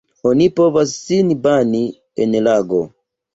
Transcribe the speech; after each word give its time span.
Oni 0.27 0.45
povas 0.59 0.93
sin 1.09 1.29
bani 1.43 1.83
en 2.27 2.35
lago. 2.49 2.81